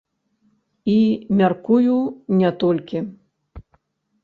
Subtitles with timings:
[0.93, 0.95] І,
[1.41, 1.99] мяркую,
[2.41, 3.05] не толькі.